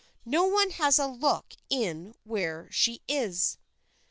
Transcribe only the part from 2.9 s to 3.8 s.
is."